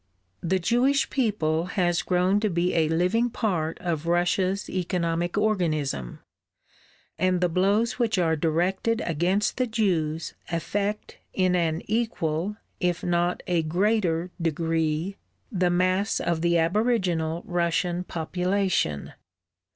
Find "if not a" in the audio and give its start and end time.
12.79-13.61